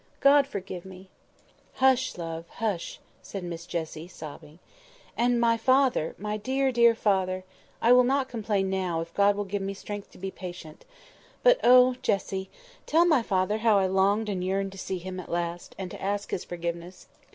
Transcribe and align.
God 0.19 0.47
forgive 0.47 0.83
me!" 0.83 1.09
"Hush, 1.73 2.17
love! 2.17 2.45
hush!" 2.49 2.99
said 3.21 3.43
Miss 3.43 3.67
Jessie, 3.67 4.07
sobbing. 4.07 4.57
"And 5.15 5.39
my 5.39 5.57
father, 5.57 6.15
my 6.17 6.37
dear, 6.37 6.71
dear 6.71 6.95
father! 6.95 7.43
I 7.83 7.91
will 7.93 8.03
not 8.03 8.27
complain 8.27 8.67
now, 8.67 9.01
if 9.01 9.13
God 9.13 9.35
will 9.35 9.45
give 9.45 9.61
me 9.61 9.75
strength 9.75 10.09
to 10.13 10.17
be 10.17 10.31
patient. 10.31 10.85
But, 11.43 11.59
oh, 11.63 11.93
Jessie! 12.01 12.49
tell 12.87 13.05
my 13.05 13.21
father 13.21 13.59
how 13.59 13.77
I 13.77 13.85
longed 13.85 14.27
and 14.27 14.43
yearned 14.43 14.71
to 14.71 14.79
see 14.79 14.97
him 14.97 15.19
at 15.19 15.29
last, 15.29 15.75
and 15.77 15.91
to 15.91 16.01
ask 16.01 16.31
his 16.31 16.45
forgiveness. 16.45 17.05